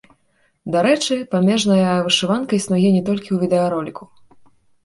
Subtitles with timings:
[0.75, 4.03] Дарэчы, памежная вышыванка існуе не толькі ў відэароліку.